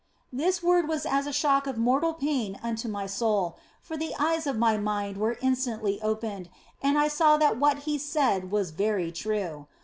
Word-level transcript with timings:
This 0.33 0.63
word 0.63 0.87
was 0.87 1.05
as 1.05 1.27
a 1.27 1.31
shock 1.31 1.67
of 1.67 1.77
mortal 1.77 2.15
pain 2.15 2.59
unto 2.63 2.87
my 2.87 3.05
soul, 3.05 3.59
for 3.83 3.95
the 3.95 4.15
eyes 4.17 4.47
of 4.47 4.57
my 4.57 4.75
mind 4.75 5.15
were 5.17 5.37
instantly 5.43 6.01
opened, 6.01 6.49
and 6.81 6.97
I 6.97 7.07
saw 7.07 7.37
that 7.37 7.59
what 7.59 7.83
He 7.85 7.99
said 7.99 8.49
was 8.49 8.71
very 8.71 9.11
true. 9.11 9.67